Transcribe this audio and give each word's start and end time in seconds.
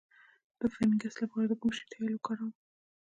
د 0.59 0.61
فنګس 0.73 1.13
لپاره 1.23 1.45
د 1.47 1.53
کوم 1.61 1.71
شي 1.77 1.83
تېل 1.91 2.11
وکاروم؟ 2.15 2.51